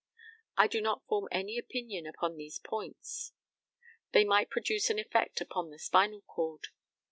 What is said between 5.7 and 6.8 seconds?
spinal cord.